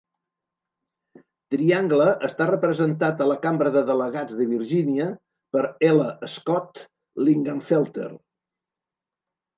Triangle 1.55 2.07
està 2.27 2.47
representat 2.51 3.21
a 3.21 3.27
la 3.33 3.37
Cambra 3.45 3.73
de 3.75 3.85
Delegats 3.91 4.39
de 4.39 4.47
Virgínia 4.55 5.05
per 5.57 5.65
L. 5.91 6.09
Scott 6.39 6.83
Lingamfelter. 7.29 8.09